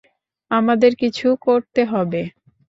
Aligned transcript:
আমাদের 0.51 0.91
কিছু 0.95 1.27
করতে 1.41 1.81
হবে। 1.85 2.21